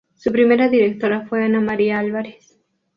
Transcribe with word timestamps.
Su 0.15 0.31
primera 0.31 0.67
directora 0.67 1.27
fue 1.27 1.43
Ana 1.43 1.61
María 1.61 1.99
Alvarez. 1.99 2.57